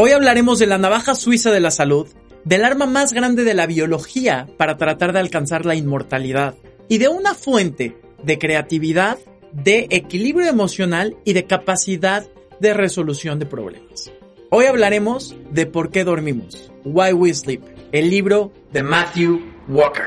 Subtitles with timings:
[0.00, 2.06] Hoy hablaremos de la navaja suiza de la salud,
[2.44, 6.54] del arma más grande de la biología para tratar de alcanzar la inmortalidad
[6.88, 9.18] y de una fuente de creatividad,
[9.50, 12.28] de equilibrio emocional y de capacidad
[12.60, 14.12] de resolución de problemas.
[14.50, 20.06] Hoy hablaremos de por qué dormimos, Why We Sleep, el libro de Matthew Walker.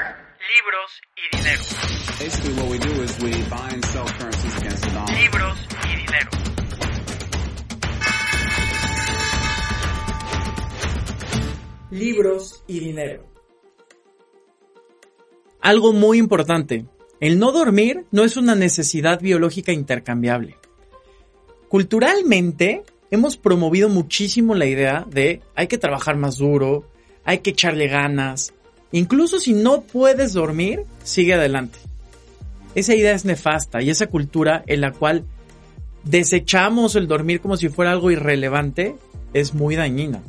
[0.56, 1.64] Libros y dinero.
[2.18, 2.62] Basically,
[11.92, 13.26] Libros y dinero.
[15.60, 16.86] Algo muy importante,
[17.20, 20.56] el no dormir no es una necesidad biológica intercambiable.
[21.68, 26.86] Culturalmente hemos promovido muchísimo la idea de hay que trabajar más duro,
[27.26, 28.54] hay que echarle ganas,
[28.94, 31.78] incluso si no puedes dormir, sigue adelante.
[32.74, 35.26] Esa idea es nefasta y esa cultura en la cual
[36.06, 38.96] desechamos el dormir como si fuera algo irrelevante
[39.34, 40.24] es muy dañina.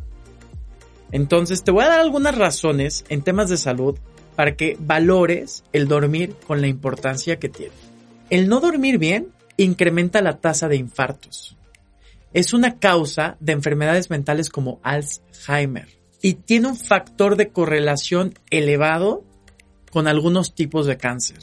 [1.12, 3.98] Entonces te voy a dar algunas razones en temas de salud
[4.34, 7.74] para que valores el dormir con la importancia que tiene.
[8.30, 9.28] El no dormir bien
[9.58, 11.56] incrementa la tasa de infartos.
[12.32, 15.88] Es una causa de enfermedades mentales como Alzheimer
[16.22, 19.22] y tiene un factor de correlación elevado
[19.90, 21.38] con algunos tipos de cáncer.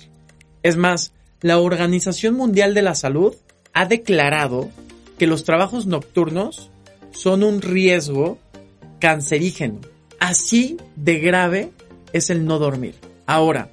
[0.64, 3.36] Es más, la Organización Mundial de la Salud
[3.74, 4.70] ha declarado
[5.20, 6.72] que los trabajos nocturnos
[7.12, 8.40] son un riesgo
[9.00, 9.80] cancerígeno.
[10.20, 11.72] Así de grave
[12.14, 12.96] es el no dormir.
[13.26, 13.70] Ahora,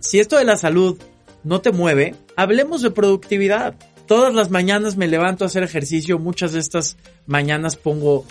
[0.00, 0.98] si esto de la salud
[1.44, 3.74] no te mueve, hablemos de productividad.
[4.06, 8.24] Todas las mañanas me levanto a hacer ejercicio, muchas de estas mañanas pongo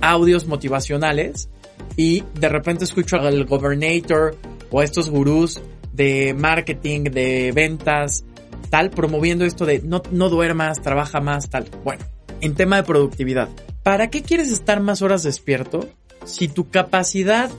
[0.00, 1.48] audios motivacionales
[1.96, 4.36] y de repente escucho al gobernator
[4.70, 5.60] o a estos gurús
[5.92, 8.24] de marketing, de ventas,
[8.70, 11.68] tal, promoviendo esto de no, no duermas, trabaja más, tal.
[11.84, 12.04] Bueno,
[12.40, 13.48] en tema de productividad,
[13.82, 15.88] ¿para qué quieres estar más horas despierto
[16.24, 17.50] si tu capacidad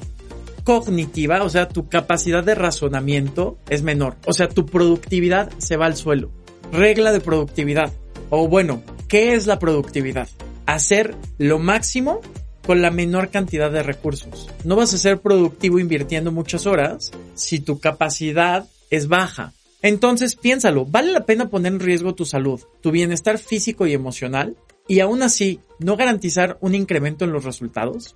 [0.64, 4.16] cognitiva, o sea, tu capacidad de razonamiento es menor?
[4.25, 6.31] O sea, tu productividad se va al suelo.
[6.72, 7.92] Regla de productividad.
[8.30, 10.28] O bueno, ¿qué es la productividad?
[10.66, 12.22] Hacer lo máximo
[12.66, 14.50] con la menor cantidad de recursos.
[14.64, 19.53] No vas a ser productivo invirtiendo muchas horas si tu capacidad es baja.
[19.81, 24.56] Entonces piénsalo, ¿vale la pena poner en riesgo tu salud, tu bienestar físico y emocional
[24.88, 28.16] y aún así no garantizar un incremento en los resultados?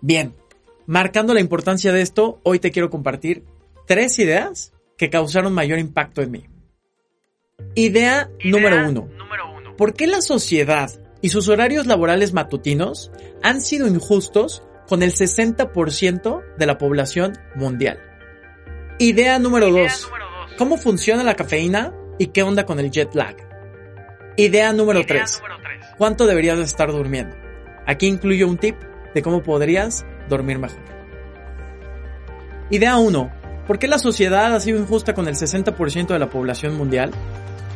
[0.00, 0.34] Bien,
[0.86, 3.44] marcando la importancia de esto, hoy te quiero compartir
[3.86, 6.44] tres ideas que causaron mayor impacto en mí.
[7.74, 9.08] Idea, Idea número uno.
[9.16, 9.76] Número uno.
[9.76, 10.90] ¿Por qué la sociedad
[11.22, 13.10] y sus horarios laborales matutinos
[13.42, 17.98] han sido injustos con el 60% de la población mundial?
[18.98, 20.02] Idea número Idea 2.
[20.04, 20.52] número dos.
[20.56, 23.36] ¿Cómo funciona la cafeína y qué onda con el jet lag?
[24.36, 25.42] Idea número Idea 3.
[25.98, 27.34] ¿Cuánto deberías de estar durmiendo?
[27.86, 28.76] Aquí incluyo un tip
[29.14, 30.78] de cómo podrías dormir mejor.
[32.68, 33.32] Idea 1.
[33.66, 37.12] ¿Por qué la sociedad ha sido injusta con el 60% de la población mundial?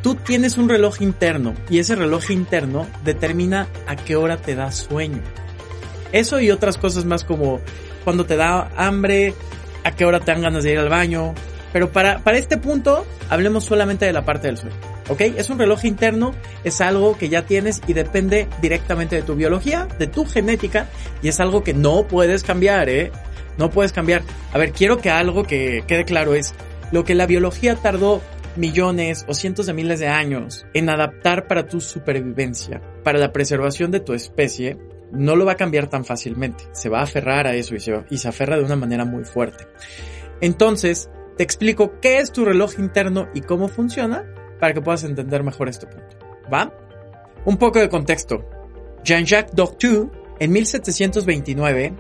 [0.02, 4.70] Tú tienes un reloj interno y ese reloj interno determina a qué hora te da
[4.70, 5.22] sueño.
[6.12, 7.60] Eso y otras cosas más como
[8.04, 9.34] cuando te da hambre,
[9.82, 11.34] a qué hora te dan ganas de ir al baño.
[11.72, 14.99] Pero para, para este punto, hablemos solamente de la parte del sueño.
[15.10, 15.22] ¿Ok?
[15.22, 16.32] Es un reloj interno,
[16.62, 20.88] es algo que ya tienes y depende directamente de tu biología, de tu genética,
[21.20, 23.10] y es algo que no puedes cambiar, ¿eh?
[23.58, 24.22] No puedes cambiar.
[24.52, 26.54] A ver, quiero que algo que quede claro es,
[26.92, 28.22] lo que la biología tardó
[28.54, 33.90] millones o cientos de miles de años en adaptar para tu supervivencia, para la preservación
[33.90, 34.78] de tu especie,
[35.10, 36.64] no lo va a cambiar tan fácilmente.
[36.70, 39.24] Se va a aferrar a eso y se, y se aferra de una manera muy
[39.24, 39.66] fuerte.
[40.40, 44.24] Entonces, te explico qué es tu reloj interno y cómo funciona
[44.60, 46.16] para que puedas entender mejor este punto.
[46.52, 46.72] ¿Va?
[47.44, 48.44] Un poco de contexto.
[49.02, 51.94] Jean-Jacques Doctu, en 1729,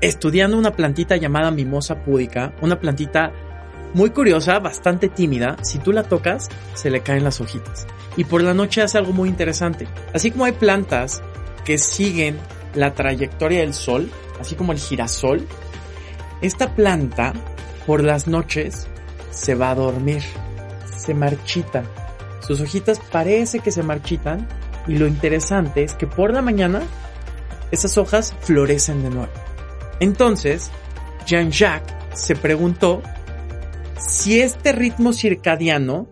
[0.00, 3.32] estudiando una plantita llamada mimosa púdica, una plantita
[3.94, 7.86] muy curiosa, bastante tímida, si tú la tocas, se le caen las hojitas.
[8.16, 9.86] Y por la noche hace algo muy interesante.
[10.12, 11.22] Así como hay plantas
[11.64, 12.36] que siguen
[12.74, 14.10] la trayectoria del sol,
[14.40, 15.46] así como el girasol,
[16.42, 17.32] esta planta
[17.86, 18.88] por las noches
[19.30, 20.22] se va a dormir,
[20.96, 21.84] se marchita.
[22.40, 24.46] Sus hojitas parece que se marchitan
[24.86, 26.82] y lo interesante es que por la mañana
[27.70, 29.32] esas hojas florecen de nuevo.
[30.00, 30.70] Entonces,
[31.26, 33.02] Jean-Jacques se preguntó
[33.98, 36.08] si este ritmo circadiano,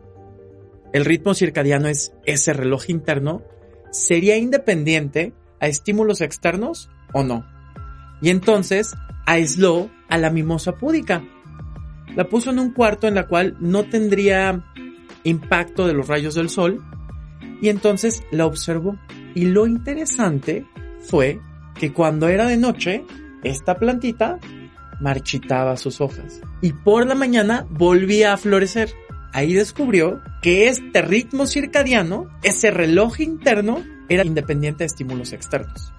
[0.93, 3.43] el ritmo circadiano es ese reloj interno,
[3.90, 7.46] sería independiente a estímulos externos o no.
[8.20, 8.94] Y entonces
[9.26, 11.25] aisló a la mimosa púdica.
[12.17, 14.64] La puso en un cuarto en la cual no tendría
[15.25, 16.82] impacto de los rayos del sol
[17.61, 18.97] y entonces la observó.
[19.35, 20.67] Y lo interesante
[21.00, 21.41] fue
[21.79, 23.05] que cuando era de noche,
[23.43, 24.38] esta plantita
[25.00, 28.91] marchitaba sus hojas y por la mañana volvía a florecer.
[29.32, 35.93] Ahí descubrió que este ritmo circadiano, ese reloj interno, era independiente de estímulos externos.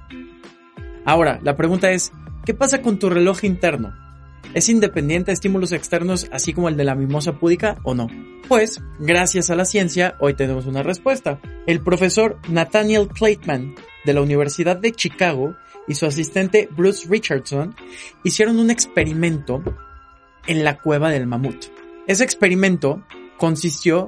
[1.04, 2.12] Ahora, la pregunta es,
[2.46, 4.03] ¿qué pasa con tu reloj interno?
[4.54, 8.08] ¿Es independiente de estímulos externos así como el de la mimosa púdica o no?
[8.48, 11.40] Pues, gracias a la ciencia, hoy tenemos una respuesta.
[11.66, 13.74] El profesor Nathaniel Claytman
[14.06, 15.56] de la Universidad de Chicago
[15.88, 17.76] y su asistente Bruce Richardson
[18.24, 19.64] hicieron un experimento
[20.46, 21.66] en la cueva del mamut.
[22.06, 23.04] Ese experimento
[23.38, 24.08] consistió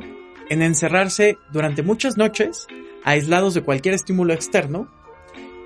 [0.49, 2.67] en encerrarse durante muchas noches,
[3.03, 4.91] aislados de cualquier estímulo externo,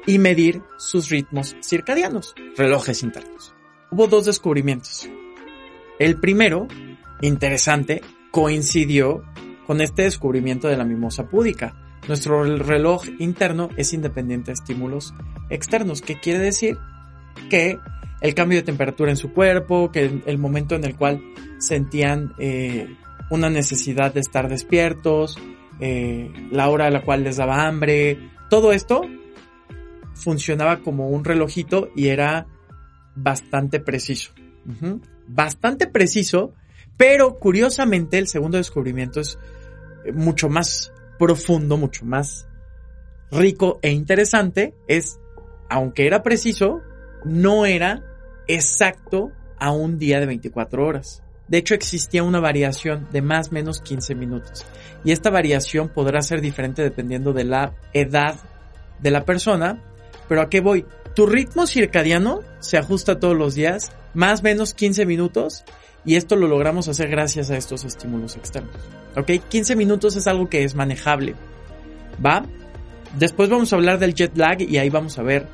[0.06, 3.54] y medir sus ritmos circadianos, relojes internos.
[3.92, 5.10] Hubo dos descubrimientos.
[5.98, 6.68] El primero,
[7.22, 8.02] interesante,
[8.32, 9.24] coincidió
[9.66, 11.76] con este descubrimiento de la mimosa púdica.
[12.08, 15.14] Nuestro reloj interno es independiente de estímulos
[15.50, 16.78] externos, ¿Qué quiere decir
[17.50, 17.80] que
[18.22, 21.22] el cambio de temperatura en su cuerpo, que el momento en el cual
[21.58, 22.88] sentían eh,
[23.30, 25.38] una necesidad de estar despiertos,
[25.80, 28.18] eh, la hora a la cual les daba hambre,
[28.50, 29.02] todo esto
[30.14, 32.48] funcionaba como un relojito y era
[33.16, 34.32] bastante preciso.
[35.28, 36.54] Bastante preciso,
[36.98, 39.40] pero curiosamente el segundo descubrimiento es
[40.14, 42.48] mucho más profundo, mucho más
[43.32, 44.76] rico e interesante.
[44.88, 45.20] Es,
[45.70, 46.82] aunque era preciso,
[47.26, 48.04] no era
[48.48, 51.24] exacto a un día de 24 horas.
[51.48, 54.66] De hecho, existía una variación de más o menos 15 minutos.
[55.04, 58.36] Y esta variación podrá ser diferente dependiendo de la edad
[59.00, 59.82] de la persona.
[60.28, 60.86] Pero a qué voy?
[61.16, 65.64] Tu ritmo circadiano se ajusta todos los días, más o menos 15 minutos,
[66.06, 68.76] y esto lo logramos hacer gracias a estos estímulos externos.
[69.16, 69.32] ¿Ok?
[69.50, 71.36] 15 minutos es algo que es manejable.
[72.24, 72.46] ¿Va?
[73.18, 75.48] Después vamos a hablar del jet lag y ahí vamos a ver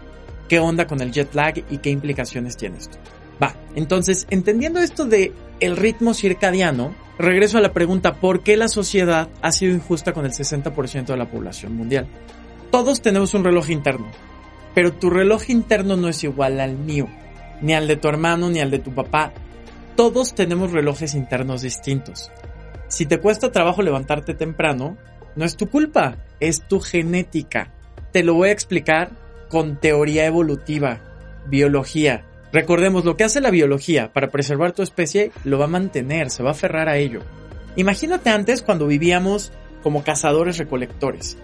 [0.50, 2.98] qué onda con el jet lag y qué implicaciones tiene esto.
[3.42, 8.68] Va, entonces, entendiendo esto de el ritmo circadiano, regreso a la pregunta ¿por qué la
[8.68, 12.08] sociedad ha sido injusta con el 60% de la población mundial?
[12.72, 14.10] Todos tenemos un reloj interno,
[14.76, 17.08] pero tu reloj interno no es igual al mío,
[17.62, 19.32] ni al de tu hermano, ni al de tu papá.
[19.96, 22.30] Todos tenemos relojes internos distintos.
[22.90, 24.98] Si te cuesta trabajo levantarte temprano,
[25.36, 27.72] no es tu culpa, es tu genética.
[28.12, 29.12] Te lo voy a explicar
[29.50, 31.00] con teoría evolutiva,
[31.48, 32.26] biología.
[32.52, 36.44] Recordemos, lo que hace la biología para preservar tu especie lo va a mantener, se
[36.44, 37.22] va a aferrar a ello.
[37.78, 41.38] Imagínate antes cuando vivíamos como cazadores recolectores.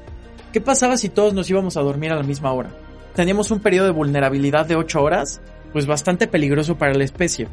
[0.51, 2.71] ¿Qué pasaba si todos nos íbamos a dormir a la misma hora?
[3.15, 5.41] Teníamos un periodo de vulnerabilidad de 8 horas,
[5.73, 7.47] pues bastante peligroso para la especie.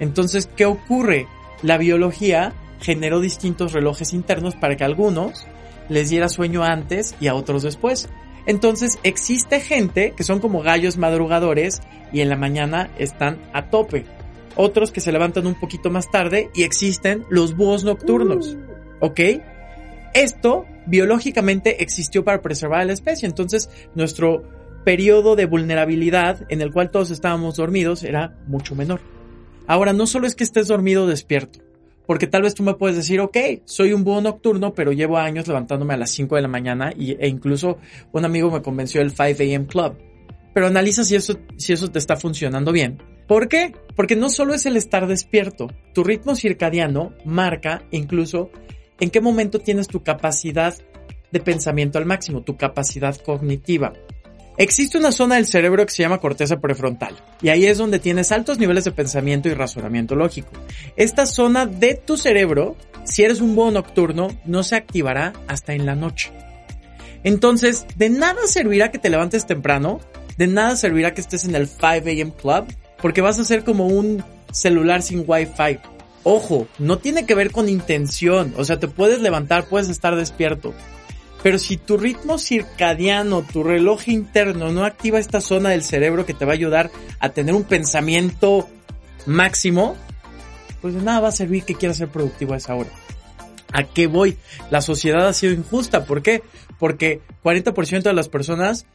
[0.00, 1.26] Entonces, ¿qué ocurre?
[1.62, 5.46] La biología generó distintos relojes internos para que a algunos
[5.88, 8.08] les diera sueño antes y a otros después.
[8.46, 11.80] Entonces existe gente que son como gallos madrugadores
[12.12, 14.06] y en la mañana están a tope.
[14.56, 18.56] Otros que se levantan un poquito más tarde y existen los búhos nocturnos.
[19.00, 19.20] ¿Ok?
[20.14, 23.28] Esto biológicamente existió para preservar a la especie.
[23.28, 29.00] Entonces nuestro periodo de vulnerabilidad en el cual todos estábamos dormidos era mucho menor.
[29.66, 31.60] Ahora, no solo es que estés dormido despierto,
[32.06, 33.36] porque tal vez tú me puedes decir, ok,
[33.66, 37.12] soy un búho nocturno, pero llevo años levantándome a las 5 de la mañana y,
[37.12, 37.78] e incluso
[38.12, 39.66] un amigo me convenció del 5 a.m.
[39.66, 39.98] Club.
[40.54, 42.96] Pero analiza si eso, si eso te está funcionando bien.
[43.26, 43.74] ¿Por qué?
[43.94, 48.50] Porque no solo es el estar despierto, tu ritmo circadiano marca incluso
[49.00, 50.74] en qué momento tienes tu capacidad
[51.30, 53.92] de pensamiento al máximo, tu capacidad cognitiva.
[54.58, 58.32] Existe una zona del cerebro que se llama corteza prefrontal y ahí es donde tienes
[58.32, 60.50] altos niveles de pensamiento y razonamiento lógico.
[60.96, 65.86] Esta zona de tu cerebro, si eres un búho nocturno, no se activará hasta en
[65.86, 66.32] la noche.
[67.22, 70.00] Entonces, de nada servirá que te levantes temprano,
[70.36, 72.32] de nada servirá que estés en el 5 a.m.
[72.32, 72.66] club,
[73.00, 75.78] porque vas a ser como un celular sin wifi.
[76.24, 80.74] Ojo, no tiene que ver con intención, o sea, te puedes levantar, puedes estar despierto,
[81.42, 86.34] pero si tu ritmo circadiano, tu reloj interno no activa esta zona del cerebro que
[86.34, 86.90] te va a ayudar
[87.20, 88.68] a tener un pensamiento
[89.26, 89.96] máximo,
[90.80, 92.90] pues de nada va a servir que quieras ser productivo a esa hora.
[93.72, 94.36] ¿A qué voy?
[94.70, 96.04] La sociedad ha sido injusta.
[96.04, 96.42] ¿Por qué?
[96.78, 98.86] Porque 40% de las personas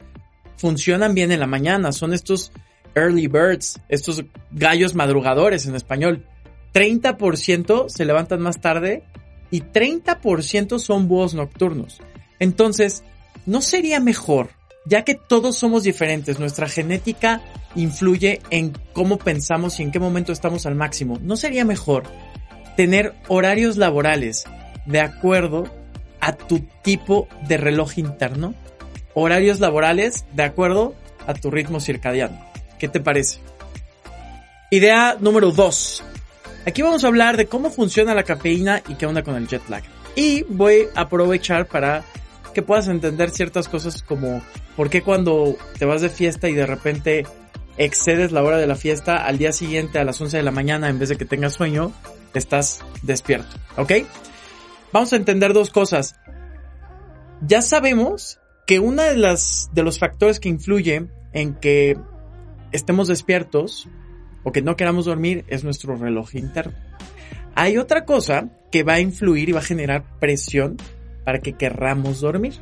[0.56, 1.92] funcionan bien en la mañana.
[1.92, 2.52] Son estos
[2.94, 6.26] early birds, estos gallos madrugadores en español.
[6.72, 9.04] 30% se levantan más tarde
[9.50, 12.00] y 30% son búhos nocturnos.
[12.38, 13.02] Entonces,
[13.46, 14.50] ¿no sería mejor,
[14.86, 17.42] ya que todos somos diferentes, nuestra genética
[17.74, 22.04] influye en cómo pensamos y en qué momento estamos al máximo, ¿no sería mejor
[22.76, 24.44] tener horarios laborales
[24.86, 25.64] de acuerdo
[26.20, 28.54] a tu tipo de reloj interno?
[29.14, 30.94] Horarios laborales de acuerdo
[31.26, 32.38] a tu ritmo circadiano.
[32.78, 33.38] ¿Qué te parece?
[34.70, 36.02] Idea número 2.
[36.66, 39.68] Aquí vamos a hablar de cómo funciona la cafeína y qué onda con el jet
[39.68, 39.84] lag.
[40.16, 42.04] Y voy a aprovechar para
[42.54, 44.40] que puedas entender ciertas cosas como
[44.76, 47.26] por qué cuando te vas de fiesta y de repente
[47.76, 50.88] excedes la hora de la fiesta, al día siguiente a las 11 de la mañana,
[50.88, 51.92] en vez de que tengas sueño,
[52.32, 53.56] estás despierto.
[53.76, 53.92] ¿Ok?
[54.92, 56.16] Vamos a entender dos cosas.
[57.42, 61.98] Ya sabemos que uno de, las, de los factores que influye en que
[62.72, 63.88] estemos despiertos
[64.44, 66.74] o que no queramos dormir es nuestro reloj interno.
[67.54, 70.76] Hay otra cosa que va a influir y va a generar presión
[71.24, 72.54] para que querramos dormir.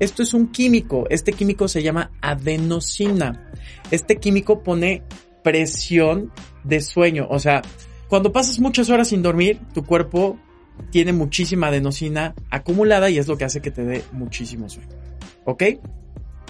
[0.00, 1.06] Esto es un químico.
[1.10, 3.50] Este químico se llama adenosina.
[3.90, 5.02] Este químico pone
[5.42, 6.32] presión
[6.64, 7.26] de sueño.
[7.30, 7.62] O sea,
[8.08, 10.38] cuando pasas muchas horas sin dormir, tu cuerpo
[10.90, 14.88] tiene muchísima adenosina acumulada y es lo que hace que te dé muchísimo sueño.
[15.44, 15.64] ¿Ok?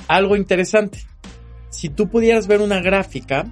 [0.08, 0.98] Algo interesante.
[1.70, 3.46] Si tú pudieras ver una gráfica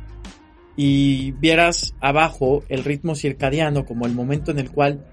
[0.77, 5.07] y vieras abajo el ritmo circadiano como el momento en el cual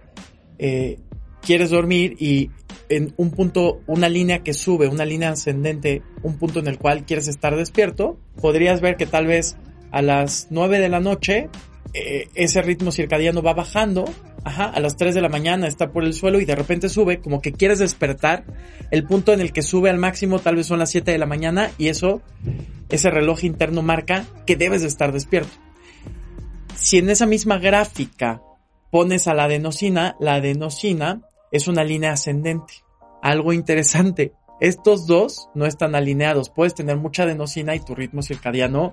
[0.59, 0.99] eh,
[1.45, 2.49] quieres dormir y
[2.89, 7.05] en un punto, una línea que sube, una línea ascendente, un punto en el cual
[7.05, 9.57] quieres estar despierto, podrías ver que tal vez
[9.91, 11.49] a las 9 de la noche
[11.93, 14.05] eh, ese ritmo circadiano va bajando,
[14.43, 17.19] ajá, a las 3 de la mañana está por el suelo y de repente sube,
[17.19, 18.45] como que quieres despertar,
[18.91, 21.25] el punto en el que sube al máximo tal vez son las 7 de la
[21.25, 22.21] mañana y eso,
[22.89, 25.53] ese reloj interno marca que debes de estar despierto.
[26.75, 28.41] Si en esa misma gráfica
[28.91, 31.21] pones a la adenosina, la adenosina
[31.53, 32.83] es una línea ascendente.
[33.21, 36.49] Algo interesante, estos dos no están alineados.
[36.49, 38.91] Puedes tener mucha adenosina y tu ritmo circadiano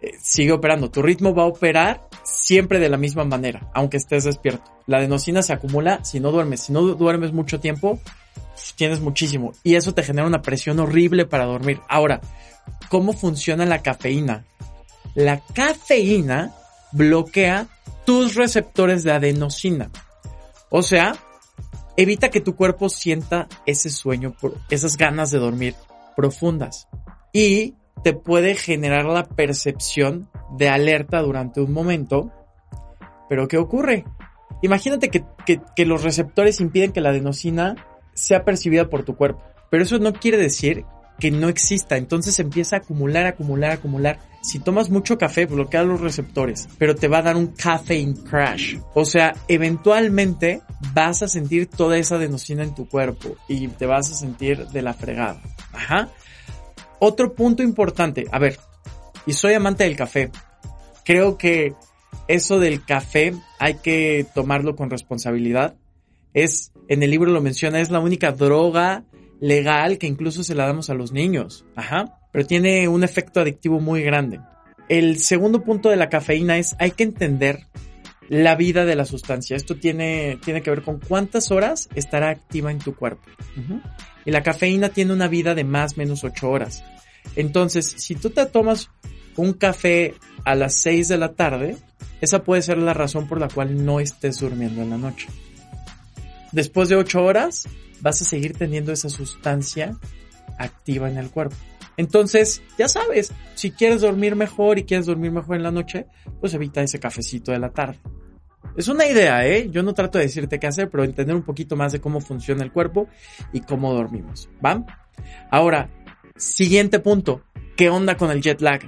[0.00, 0.90] eh, sigue operando.
[0.90, 4.70] Tu ritmo va a operar siempre de la misma manera, aunque estés despierto.
[4.86, 6.62] La adenosina se acumula si no duermes.
[6.62, 8.00] Si no duermes mucho tiempo,
[8.74, 9.52] tienes muchísimo.
[9.62, 11.80] Y eso te genera una presión horrible para dormir.
[11.88, 12.20] Ahora,
[12.88, 14.44] ¿cómo funciona la cafeína?
[15.14, 16.54] La cafeína
[16.92, 17.66] bloquea
[18.04, 19.90] tus receptores de adenosina.
[20.70, 21.16] O sea,
[21.96, 24.34] evita que tu cuerpo sienta ese sueño,
[24.70, 25.74] esas ganas de dormir
[26.14, 26.88] profundas.
[27.32, 32.30] Y te puede generar la percepción de alerta durante un momento.
[33.28, 34.04] Pero ¿qué ocurre?
[34.62, 35.24] Imagínate que,
[35.74, 37.74] que, los receptores impiden que la adenosina
[38.14, 39.42] sea percibida por tu cuerpo.
[39.70, 40.84] Pero eso no quiere decir
[41.18, 41.96] que no exista.
[41.96, 44.18] Entonces empieza a acumular, acumular, acumular.
[44.42, 48.78] Si tomas mucho café, bloquea los receptores, pero te va a dar un caffeine crash.
[48.94, 50.60] O sea, eventualmente
[50.94, 54.82] vas a sentir toda esa adenosina en tu cuerpo y te vas a sentir de
[54.82, 55.40] la fregada.
[55.72, 56.10] Ajá.
[56.98, 58.58] Otro punto importante, a ver,
[59.26, 60.30] y soy amante del café.
[61.04, 61.74] Creo que
[62.28, 65.74] eso del café hay que tomarlo con responsabilidad.
[66.34, 69.04] Es, en el libro lo menciona, es la única droga
[69.40, 71.64] legal que incluso se la damos a los niños.
[71.74, 72.20] Ajá.
[72.32, 74.40] Pero tiene un efecto adictivo muy grande.
[74.88, 77.66] El segundo punto de la cafeína es hay que entender
[78.28, 79.56] la vida de la sustancia.
[79.56, 83.22] Esto tiene, tiene que ver con cuántas horas estará activa en tu cuerpo.
[84.24, 86.84] Y la cafeína tiene una vida de más o menos 8 horas.
[87.36, 88.90] Entonces, si tú te tomas
[89.36, 90.14] un café
[90.44, 91.76] a las 6 de la tarde,
[92.20, 95.28] esa puede ser la razón por la cual no estés durmiendo en la noche.
[96.52, 97.68] Después de 8 horas,
[98.00, 99.96] vas a seguir teniendo esa sustancia
[100.58, 101.56] activa en el cuerpo.
[101.96, 106.06] Entonces, ya sabes, si quieres dormir mejor y quieres dormir mejor en la noche,
[106.40, 107.98] pues evita ese cafecito de la tarde.
[108.76, 109.70] Es una idea, ¿eh?
[109.70, 112.62] Yo no trato de decirte qué hacer, pero entender un poquito más de cómo funciona
[112.62, 113.08] el cuerpo
[113.52, 114.50] y cómo dormimos.
[114.64, 114.84] ¿Va?
[115.50, 115.88] Ahora,
[116.36, 117.42] siguiente punto.
[117.76, 118.82] ¿Qué onda con el jet lag?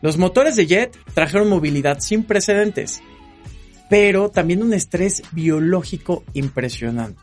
[0.00, 3.02] Los motores de jet trajeron movilidad sin precedentes,
[3.92, 7.20] pero también un estrés biológico impresionante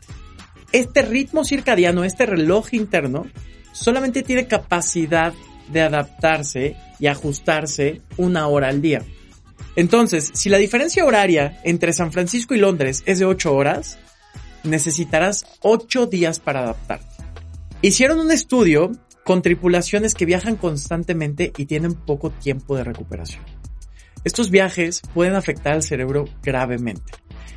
[0.72, 3.26] este ritmo circadiano, este reloj interno,
[3.72, 5.32] solamente tiene capacidad
[5.72, 9.04] de adaptarse y ajustarse una hora al día.
[9.76, 13.98] Entonces, si la diferencia horaria entre San Francisco y Londres es de 8 horas,
[14.64, 17.06] necesitarás 8 días para adaptarte.
[17.82, 18.92] Hicieron un estudio
[19.24, 23.44] con tripulaciones que viajan constantemente y tienen poco tiempo de recuperación.
[24.24, 27.12] Estos viajes pueden afectar al cerebro gravemente.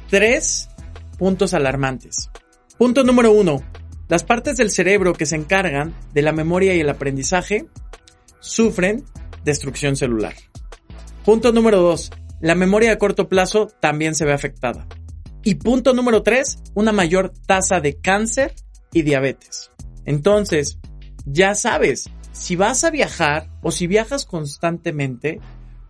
[0.09, 0.69] Tres
[1.17, 2.29] puntos alarmantes.
[2.77, 3.61] Punto número uno.
[4.07, 7.65] Las partes del cerebro que se encargan de la memoria y el aprendizaje
[8.39, 9.03] sufren
[9.43, 10.33] destrucción celular.
[11.25, 12.11] Punto número dos.
[12.41, 14.87] La memoria a corto plazo también se ve afectada.
[15.43, 16.59] Y punto número tres.
[16.73, 18.53] Una mayor tasa de cáncer
[18.91, 19.71] y diabetes.
[20.05, 20.79] Entonces,
[21.25, 25.39] ya sabes, si vas a viajar o si viajas constantemente,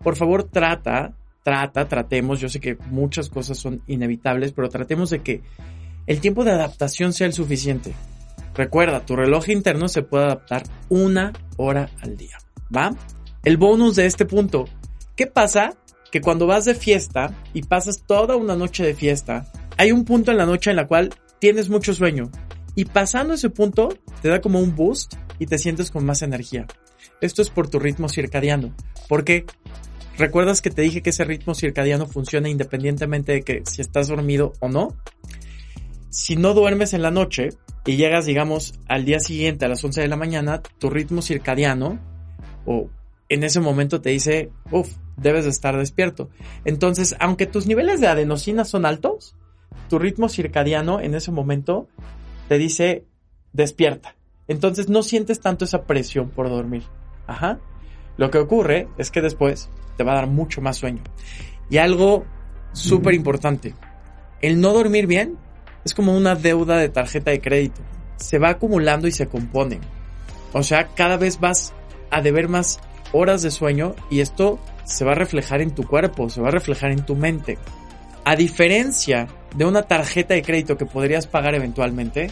[0.04, 5.22] por favor trata, trata, tratemos, yo sé que muchas cosas son inevitables, pero tratemos de
[5.22, 5.40] que
[6.06, 7.94] el tiempo de adaptación sea el suficiente.
[8.54, 12.38] Recuerda, tu reloj interno se puede adaptar una hora al día.
[12.74, 12.94] ¿Va?
[13.42, 14.66] El bonus de este punto.
[15.16, 15.74] ¿Qué pasa?
[16.12, 20.30] Que cuando vas de fiesta y pasas toda una noche de fiesta, hay un punto
[20.30, 22.30] en la noche en la cual tienes mucho sueño.
[22.74, 23.88] Y pasando ese punto,
[24.22, 26.66] te da como un boost y te sientes con más energía.
[27.20, 28.74] Esto es por tu ritmo circadiano.
[29.08, 29.46] Porque
[30.18, 34.52] recuerdas que te dije que ese ritmo circadiano funciona independientemente de que si estás dormido
[34.60, 34.96] o no.
[36.10, 37.50] Si no duermes en la noche
[37.84, 41.98] y llegas, digamos, al día siguiente a las 11 de la mañana, tu ritmo circadiano
[42.66, 42.88] o
[43.28, 46.30] en ese momento te dice, uff, debes de estar despierto.
[46.64, 49.36] Entonces, aunque tus niveles de adenosina son altos,
[49.88, 51.88] tu ritmo circadiano en ese momento
[52.48, 53.04] te dice,
[53.52, 54.14] despierta.
[54.46, 56.84] Entonces no sientes tanto esa presión por dormir.
[57.26, 57.58] Ajá.
[58.16, 61.02] Lo que ocurre es que después te va a dar mucho más sueño.
[61.70, 62.24] Y algo
[62.72, 63.74] súper importante,
[64.42, 65.38] el no dormir bien
[65.84, 67.80] es como una deuda de tarjeta de crédito.
[68.16, 69.80] Se va acumulando y se compone.
[70.52, 71.72] O sea, cada vez vas
[72.10, 72.80] a deber más
[73.12, 76.52] horas de sueño y esto se va a reflejar en tu cuerpo, se va a
[76.52, 77.58] reflejar en tu mente.
[78.24, 82.30] A diferencia de una tarjeta de crédito que podrías pagar eventualmente,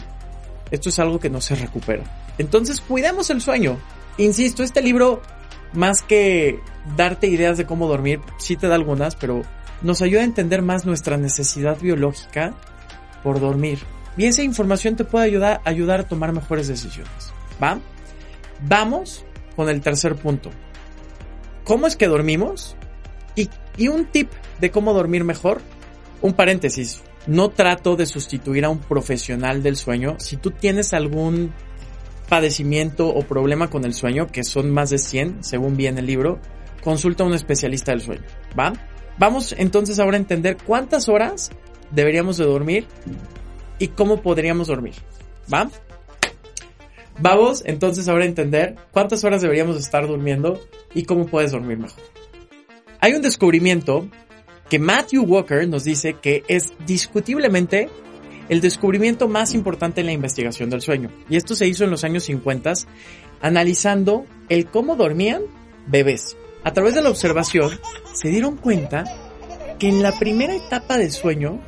[0.71, 2.03] esto es algo que no se recupera.
[2.37, 3.77] Entonces, cuidemos el sueño.
[4.17, 5.21] Insisto, este libro,
[5.73, 6.59] más que
[6.95, 9.43] darte ideas de cómo dormir, sí te da algunas, pero
[9.81, 12.53] nos ayuda a entender más nuestra necesidad biológica
[13.23, 13.79] por dormir.
[14.17, 17.33] Y esa información te puede ayudar, ayudar a tomar mejores decisiones.
[17.61, 17.79] ¿Va?
[18.67, 19.25] Vamos
[19.55, 20.51] con el tercer punto.
[21.63, 22.75] ¿Cómo es que dormimos?
[23.35, 25.61] Y, y un tip de cómo dormir mejor.
[26.21, 27.01] Un paréntesis.
[27.25, 30.17] No trato de sustituir a un profesional del sueño.
[30.19, 31.53] Si tú tienes algún
[32.33, 36.07] padecimiento o problema con el sueño, que son más de 100, según vi en el
[36.07, 36.39] libro,
[36.83, 38.23] consulta a un especialista del sueño,
[38.59, 38.73] ¿va?
[39.19, 41.51] Vamos entonces ahora a entender cuántas horas
[41.91, 42.87] deberíamos de dormir
[43.77, 44.95] y cómo podríamos dormir,
[45.53, 45.69] ¿va?
[47.19, 50.59] Vamos entonces ahora a entender cuántas horas deberíamos estar durmiendo
[50.95, 52.01] y cómo puedes dormir mejor.
[52.99, 54.07] Hay un descubrimiento
[54.71, 57.89] que Matthew Walker nos dice que es discutiblemente
[58.49, 61.09] el descubrimiento más importante en la investigación del sueño.
[61.29, 62.73] Y esto se hizo en los años 50
[63.41, 65.41] analizando el cómo dormían
[65.87, 66.37] bebés.
[66.63, 67.71] A través de la observación
[68.13, 69.03] se dieron cuenta
[69.79, 71.59] que en la primera etapa del sueño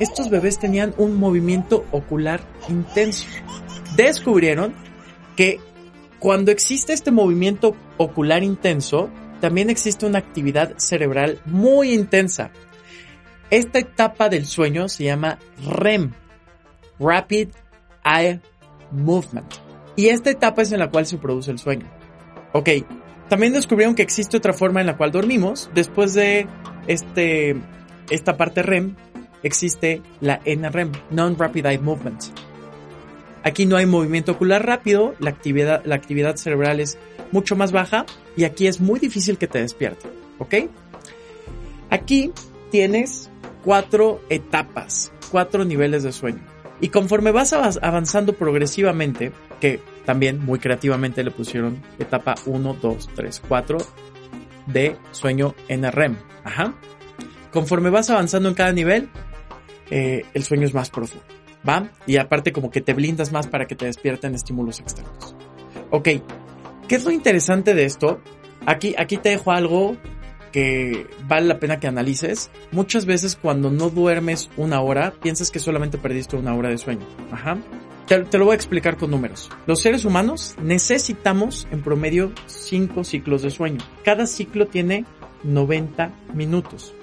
[0.00, 3.26] estos bebés tenían un movimiento ocular intenso.
[3.96, 4.74] Descubrieron
[5.36, 5.60] que
[6.18, 12.50] cuando existe este movimiento ocular intenso, también existe una actividad cerebral muy intensa.
[13.54, 16.10] Esta etapa del sueño se llama REM,
[16.98, 17.50] Rapid
[18.04, 18.40] Eye
[18.90, 19.46] Movement.
[19.94, 21.86] Y esta etapa es en la cual se produce el sueño.
[22.52, 22.68] Ok,
[23.28, 25.70] también descubrieron que existe otra forma en la cual dormimos.
[25.72, 26.48] Después de
[26.88, 27.54] este,
[28.10, 28.96] esta parte REM,
[29.44, 32.24] existe la NREM, Non-Rapid Eye Movement.
[33.44, 36.98] Aquí no hay movimiento ocular rápido, la actividad, la actividad cerebral es
[37.30, 38.04] mucho más baja
[38.36, 40.54] y aquí es muy difícil que te despierten, ¿ok?
[41.90, 42.32] Aquí
[42.72, 43.30] tienes
[43.64, 46.42] cuatro etapas, cuatro niveles de sueño.
[46.80, 53.42] Y conforme vas avanzando progresivamente, que también muy creativamente le pusieron etapa 1, 2, 3,
[53.48, 53.78] 4
[54.66, 56.16] de sueño NREM.
[56.44, 56.74] Ajá.
[57.52, 59.08] Conforme vas avanzando en cada nivel,
[59.90, 61.24] eh, el sueño es más profundo.
[61.66, 61.88] ¿Va?
[62.06, 65.34] Y aparte como que te blindas más para que te despierten estímulos externos.
[65.90, 66.08] Ok,
[66.88, 68.20] ¿qué es lo interesante de esto?
[68.66, 69.96] Aquí, aquí te dejo algo
[70.54, 72.48] que vale la pena que analices.
[72.70, 77.04] Muchas veces cuando no duermes una hora, piensas que solamente perdiste una hora de sueño.
[77.32, 77.58] Ajá.
[78.06, 79.50] Te, te, lo voy a explicar con números.
[79.66, 83.78] Los seres humanos necesitamos en promedio 5 ciclos de sueño.
[84.04, 85.06] Cada ciclo tiene
[85.42, 86.94] 90 minutos.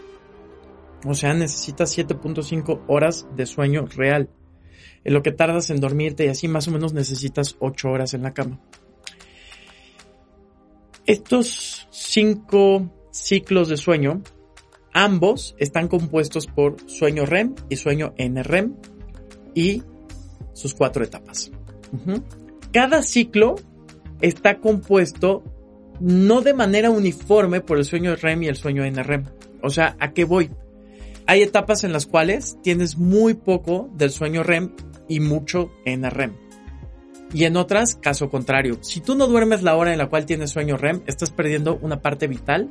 [1.04, 4.30] O sea, necesitas 7.5 horas de sueño real
[5.04, 8.24] en lo que tardas en dormirte y así más o menos necesitas 8 horas en
[8.24, 8.62] la cama.
[11.06, 14.21] Estos 5 ciclos de sueño,
[14.93, 18.76] ambos están compuestos por sueño REM y sueño NREM
[19.54, 19.84] y
[20.54, 21.52] sus cuatro etapas.
[22.71, 23.56] Cada ciclo
[24.21, 25.43] está compuesto
[26.00, 29.26] no de manera uniforme por el sueño REM y el sueño NREM.
[29.62, 30.50] O sea, ¿a qué voy?
[31.28, 34.71] Hay etapas en las cuales tienes muy poco del sueño REM
[35.08, 36.36] y mucho en REM.
[37.34, 38.80] Y en otras, caso contrario.
[38.82, 42.02] Si tú no duermes la hora en la cual tienes sueño REM, estás perdiendo una
[42.02, 42.69] parte vital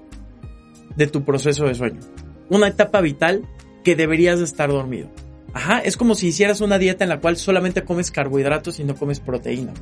[0.96, 2.00] de tu proceso de sueño.
[2.48, 3.42] Una etapa vital
[3.84, 5.08] que deberías estar dormido.
[5.52, 8.94] Ajá, es como si hicieras una dieta en la cual solamente comes carbohidratos y no
[8.94, 9.72] comes proteína.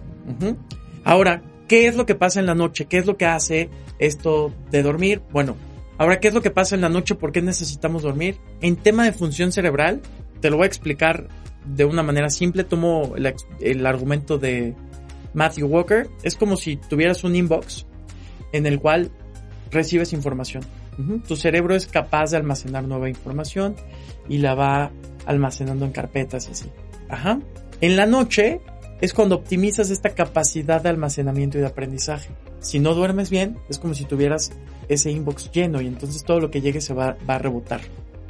[1.05, 2.87] Ahora, ¿qué es lo que pasa en la noche?
[2.87, 3.69] ¿Qué es lo que hace
[3.99, 5.21] esto de dormir?
[5.31, 5.57] Bueno,
[5.99, 7.15] ahora, ¿qué es lo que pasa en la noche?
[7.15, 8.39] ¿Por qué necesitamos dormir?
[8.61, 10.01] En tema de función cerebral,
[10.41, 11.29] te lo voy a explicar
[11.67, 14.75] de una manera simple, tomo el, el argumento de
[15.35, 16.09] Matthew Walker.
[16.23, 17.87] Es como si tuvieras un inbox
[18.53, 19.11] en el cual
[19.71, 20.63] recibes información.
[21.27, 23.77] Tu cerebro es capaz de almacenar nueva información
[24.29, 24.91] y la va
[25.27, 26.71] almacenando en carpetas y así.
[27.09, 27.41] Ajá.
[27.81, 28.61] En la noche
[29.01, 32.31] es cuando optimizas esta capacidad de almacenamiento y de aprendizaje.
[32.61, 34.51] Si no duermes bien, es como si tuvieras
[34.89, 37.81] ese inbox lleno y entonces todo lo que llegue se va, va a rebotar.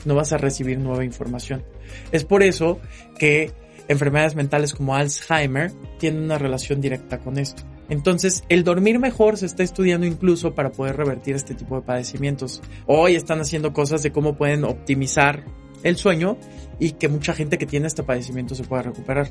[0.04, 1.64] No vas a recibir nueva información.
[2.12, 2.80] Es por eso
[3.18, 3.52] que
[3.88, 7.62] enfermedades mentales como Alzheimer tienen una relación directa con esto.
[7.88, 12.62] Entonces, el dormir mejor se está estudiando incluso para poder revertir este tipo de padecimientos.
[12.86, 15.44] Hoy están haciendo cosas de cómo pueden optimizar
[15.82, 16.36] el sueño
[16.78, 19.30] y que mucha gente que tiene este padecimiento se pueda recuperar.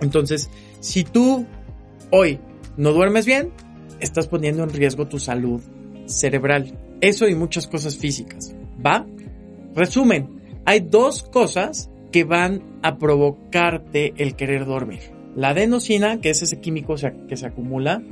[0.00, 1.46] Entonces, si tú
[2.10, 2.40] hoy
[2.76, 3.52] no duermes bien,
[4.00, 5.60] estás poniendo en riesgo tu salud
[6.06, 6.78] cerebral.
[7.00, 8.54] Eso y muchas cosas físicas.
[8.84, 9.06] ¿Va?
[9.74, 15.17] Resumen, hay dos cosas que van a provocarte el querer dormir.
[15.38, 16.96] La adenosina, que es ese químico
[17.28, 18.02] que se acumula,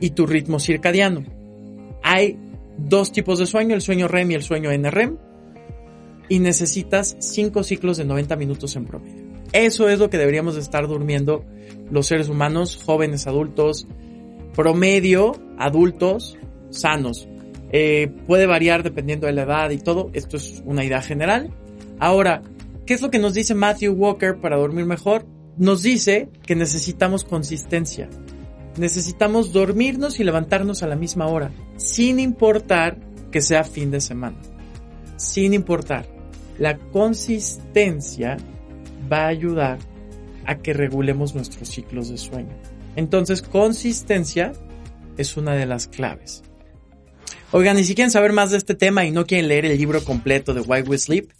[0.00, 1.22] y tu ritmo circadiano.
[2.02, 2.36] Hay
[2.76, 5.16] dos tipos de sueño, el sueño REM y el sueño NREM,
[6.28, 9.22] y necesitas cinco ciclos de 90 minutos en promedio.
[9.52, 11.44] Eso es lo que deberíamos de estar durmiendo
[11.88, 13.86] los seres humanos, jóvenes, adultos,
[14.56, 16.36] promedio, adultos,
[16.70, 17.28] sanos.
[17.70, 20.10] Eh, puede variar dependiendo de la edad y todo.
[20.14, 21.54] Esto es una idea general.
[22.00, 22.42] Ahora,
[22.86, 25.26] ¿qué es lo que nos dice Matthew Walker para dormir mejor?
[25.56, 28.08] Nos dice que necesitamos consistencia.
[28.76, 32.98] Necesitamos dormirnos y levantarnos a la misma hora, sin importar
[33.30, 34.38] que sea fin de semana.
[35.16, 36.06] Sin importar.
[36.58, 38.36] La consistencia
[39.10, 39.78] va a ayudar
[40.46, 42.56] a que regulemos nuestros ciclos de sueño.
[42.96, 44.52] Entonces, consistencia
[45.16, 46.42] es una de las claves.
[47.52, 50.02] Oigan, y si quieren saber más de este tema y no quieren leer el libro
[50.02, 51.30] completo de Why We Sleep,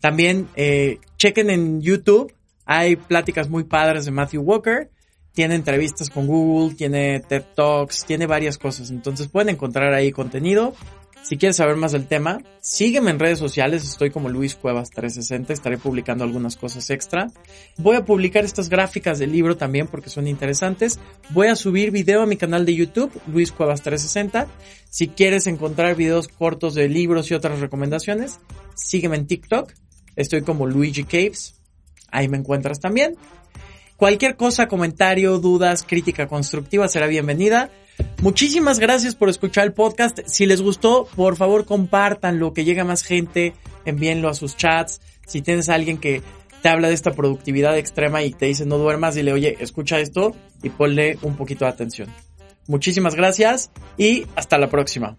[0.00, 2.32] también eh, chequen en YouTube.
[2.74, 4.90] Hay pláticas muy padres de Matthew Walker.
[5.34, 8.88] Tiene entrevistas con Google, tiene TED Talks, tiene varias cosas.
[8.88, 10.72] Entonces pueden encontrar ahí contenido.
[11.22, 13.84] Si quieres saber más del tema, sígueme en redes sociales.
[13.84, 15.52] Estoy como Luis Cuevas 360.
[15.52, 17.30] Estaré publicando algunas cosas extra.
[17.76, 20.98] Voy a publicar estas gráficas del libro también porque son interesantes.
[21.28, 24.46] Voy a subir video a mi canal de YouTube, Luis Cuevas 360.
[24.88, 28.40] Si quieres encontrar videos cortos de libros y otras recomendaciones,
[28.74, 29.74] sígueme en TikTok.
[30.16, 31.61] Estoy como Luigi Caves.
[32.12, 33.16] Ahí me encuentras también.
[33.96, 37.70] Cualquier cosa, comentario, dudas, crítica constructiva será bienvenida.
[38.20, 40.20] Muchísimas gracias por escuchar el podcast.
[40.26, 45.00] Si les gustó, por favor compártanlo, que llegue más gente, envíenlo a sus chats.
[45.26, 46.22] Si tienes a alguien que
[46.62, 50.34] te habla de esta productividad extrema y te dice no duermas, dile, oye, escucha esto
[50.62, 52.08] y ponle un poquito de atención.
[52.68, 55.16] Muchísimas gracias y hasta la próxima.